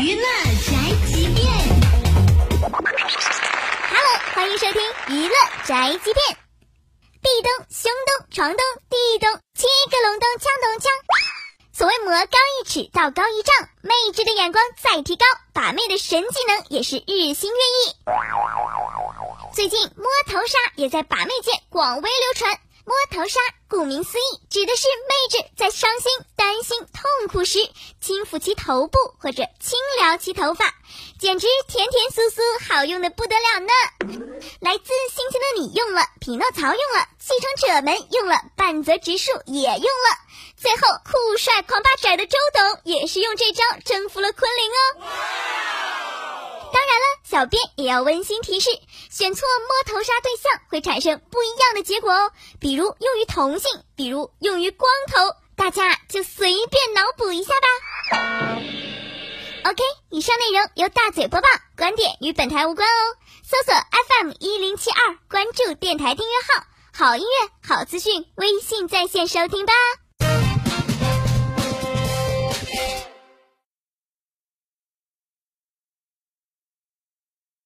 [0.00, 0.70] 娱乐宅
[1.08, 1.44] 急便
[2.70, 5.34] ，Hello，欢迎收听娱乐
[5.64, 6.36] 宅急便。
[7.20, 8.58] 壁咚、胸咚、床咚、
[8.88, 10.86] 地咚，七个隆咚锵咚锵。
[11.72, 17.96] 所谓魔高一尺，道高一丈，妹纸的眼光再提高，把妹的神技能也是日新月异。
[19.52, 22.60] 最近摸头杀也在把妹界广为流传。
[22.88, 27.58] 摸头杀，顾名思义，指的是妹纸在伤心、担心、痛苦时，
[28.00, 30.72] 轻抚其头部或者轻撩其头发，
[31.20, 33.68] 简直甜甜酥酥，好用的不得了呢。
[34.60, 40.08] 来自星星的你用了，匹诺曹用了，继承者们用了，半泽直树也用了，
[40.56, 44.87] 最后酷帅狂八拽的周董也是用这招征服了昆凌哦。
[47.28, 48.70] 小编也要温馨提示：
[49.10, 52.32] 选错摸头杀对象会产生不一样的结果哦。
[52.58, 58.58] 比如用于同性，比如用于光头，大家就随便脑补一下吧。
[59.64, 63.16] OK，以上内容由大嘴播报，观点与本台无关哦。
[63.42, 69.74] 搜索 FM 一零七二，关注电台订阅号，好音乐、好资讯，微信在线收听吧。